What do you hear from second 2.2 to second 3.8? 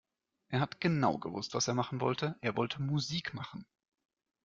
Er wollte Musik machen.